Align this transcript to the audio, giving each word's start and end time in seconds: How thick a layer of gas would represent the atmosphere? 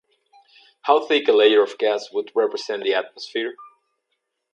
How 0.81 1.05
thick 1.05 1.27
a 1.27 1.31
layer 1.31 1.61
of 1.61 1.77
gas 1.77 2.11
would 2.11 2.31
represent 2.33 2.81
the 2.81 2.95
atmosphere? 2.95 3.53